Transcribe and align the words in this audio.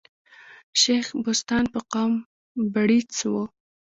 شېخ 0.81 1.07
بُستان 1.23 1.63
په 1.73 1.79
قوم 1.91 2.13
بړیڅ 2.73 3.11
وو. 3.31 3.43